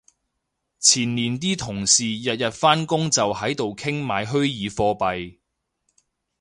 [0.79, 5.37] 前年啲同事日日返工就喺度傾買虛擬貨幣